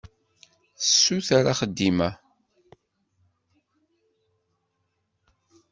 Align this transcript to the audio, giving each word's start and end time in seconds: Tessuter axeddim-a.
Tessuter 0.77 1.45
axeddim-a. 1.51 2.09